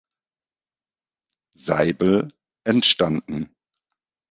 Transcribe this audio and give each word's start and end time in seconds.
Seibel" 1.55 2.33
entstanden. 2.63 3.53